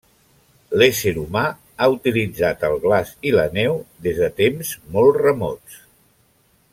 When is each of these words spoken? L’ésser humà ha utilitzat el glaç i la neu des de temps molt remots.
L’ésser 0.81 1.11
humà 1.23 1.43
ha 1.85 1.89
utilitzat 1.97 2.65
el 2.71 2.79
glaç 2.87 3.11
i 3.33 3.37
la 3.37 3.45
neu 3.61 3.77
des 4.09 4.23
de 4.25 4.31
temps 4.43 4.73
molt 4.97 5.21
remots. 5.27 5.81